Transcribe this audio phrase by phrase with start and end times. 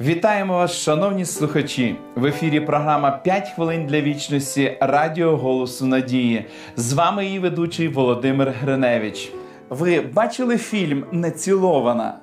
[0.00, 1.96] Вітаємо вас, шановні слухачі!
[2.14, 6.46] В ефірі програма «5 хвилин для вічності Радіо Голосу Надії.
[6.76, 9.32] З вами її ведучий Володимир Гриневич.
[9.70, 12.18] Ви бачили фільм Нецілована?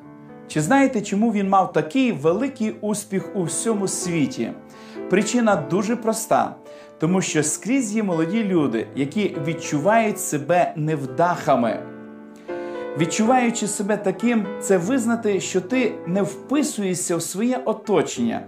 [0.47, 4.51] Чи знаєте, чому він мав такий великий успіх у всьому світі?
[5.09, 6.55] Причина дуже проста.
[6.99, 11.91] Тому що скрізь є молоді люди, які відчувають себе невдахами.
[12.98, 18.41] Відчуваючи себе таким, це визнати, що ти не вписуєшся в своє оточення.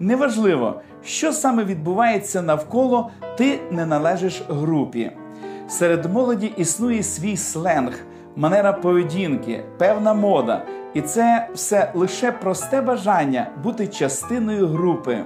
[0.00, 5.12] Неважливо, що саме відбувається навколо, ти не належиш групі.
[5.68, 7.92] Серед молоді існує свій сленг,
[8.36, 15.24] манера поведінки, певна мода, і це все лише просте бажання бути частиною групи.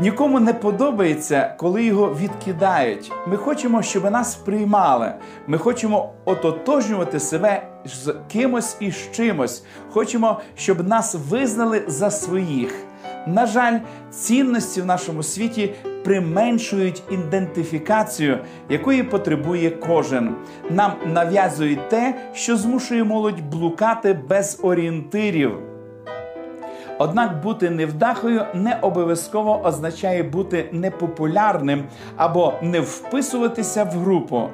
[0.00, 3.12] Нікому не подобається, коли його відкидають.
[3.26, 5.12] Ми хочемо, щоб нас приймали.
[5.46, 9.64] Ми хочемо ототожнювати себе з кимось і з чимось.
[9.90, 12.74] Хочемо, щоб нас визнали за своїх.
[13.26, 13.78] На жаль,
[14.10, 20.34] цінності в нашому світі применшують ідентифікацію, якої потребує кожен.
[20.70, 25.71] Нам нав'язують те, що змушує молодь блукати без орієнтирів.
[26.98, 31.84] Однак бути невдахою не обов'язково означає бути непопулярним
[32.16, 34.48] або не вписуватися в групу.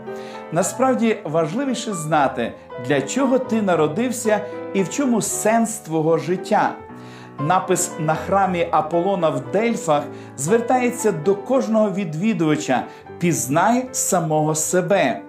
[0.52, 2.52] Насправді важливіше знати,
[2.86, 4.40] для чого ти народився
[4.74, 6.74] і в чому сенс твого життя.
[7.40, 10.02] Напис на храмі Аполлона в Дельфах
[10.36, 12.84] звертається до кожного відвідувача:
[13.18, 15.20] пізнай самого себе.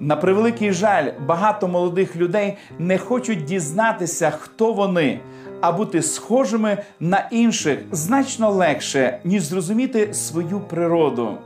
[0.00, 5.20] На превеликий жаль, багато молодих людей не хочуть дізнатися, хто вони
[5.60, 11.38] а бути схожими на інших значно легше, ніж зрозуміти свою природу.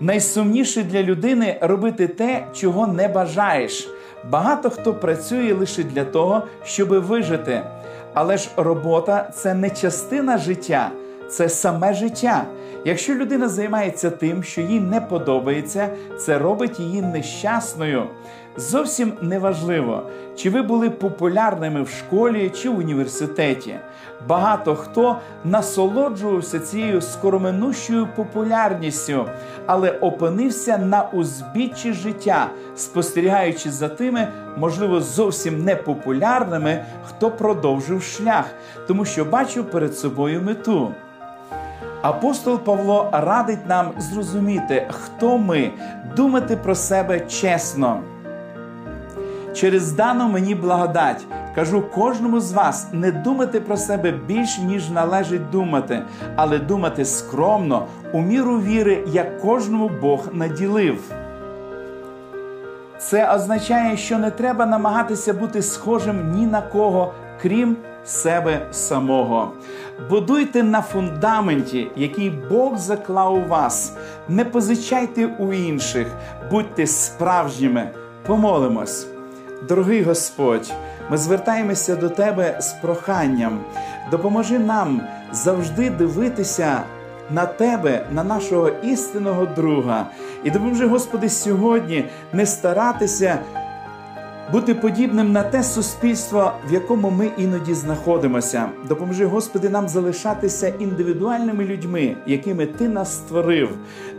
[0.00, 3.88] Найсумніше для людини робити те, чого не бажаєш.
[4.30, 7.62] Багато хто працює лише для того, щоб вижити.
[8.14, 10.90] Але ж робота це не частина життя,
[11.30, 12.44] це саме життя.
[12.84, 18.04] Якщо людина займається тим, що їй не подобається, це робить її нещасною.
[18.58, 20.02] Зовсім неважливо,
[20.36, 23.74] чи ви були популярними в школі чи в університеті.
[24.28, 29.24] Багато хто насолоджувався цією скороминущою популярністю,
[29.66, 38.44] але опинився на узбіччі життя, спостерігаючи за тими, можливо, зовсім непопулярними, хто продовжив шлях,
[38.86, 40.94] тому що бачив перед собою мету.
[42.02, 45.70] Апостол Павло радить нам зрозуміти, хто ми,
[46.16, 48.02] думати про себе чесно.
[49.60, 55.50] Через дану мені благодать кажу кожному з вас не думати про себе більш, ніж належить
[55.50, 56.02] думати,
[56.36, 61.00] але думати скромно, у міру віри, як кожному Бог наділив.
[62.98, 69.52] Це означає, що не треба намагатися бути схожим ні на кого, крім себе самого.
[70.10, 73.92] Будуйте на фундаменті, який Бог заклав у вас.
[74.28, 76.06] Не позичайте у інших,
[76.50, 77.90] будьте справжніми.
[78.26, 79.17] Помолимось.
[79.62, 80.72] Дорогий Господь,
[81.10, 83.60] ми звертаємося до Тебе з проханням.
[84.10, 85.00] Допоможи нам
[85.32, 86.82] завжди дивитися
[87.30, 90.06] на Тебе, на нашого істинного друга.
[90.44, 93.38] І допоможи, Господи, сьогодні не старатися
[94.52, 98.68] бути подібним на те суспільство, в якому ми іноді знаходимося.
[98.88, 103.68] Допоможи, Господи, нам залишатися індивідуальними людьми, якими Ти нас створив.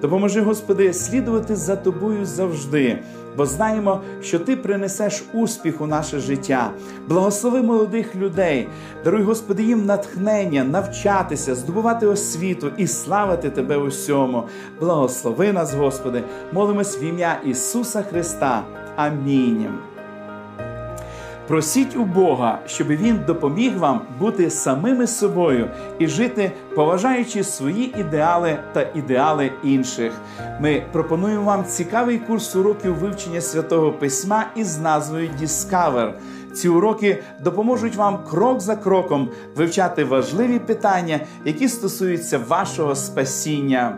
[0.01, 3.00] Допоможи, Господи, слідувати за тобою завжди,
[3.38, 6.72] бо знаємо, що Ти принесеш успіх у наше життя.
[7.07, 8.67] Благослови молодих людей,
[9.03, 14.44] даруй, Господи, їм натхнення, навчатися, здобувати освіту і славити Тебе усьому.
[14.79, 16.23] Благослови нас, Господи,
[16.53, 18.63] молимось в ім'я Ісуса Христа.
[18.96, 19.89] Амінь.
[21.50, 25.70] Просіть у Бога, щоб Він допоміг вам бути самими собою
[26.00, 30.14] і жити, поважаючи свої ідеали та ідеали інших.
[30.59, 36.14] Ми пропонуємо вам цікавий курс уроків вивчення святого письма із назвою Discover.
[36.53, 43.97] Ці уроки допоможуть вам крок за кроком вивчати важливі питання, які стосуються вашого спасіння.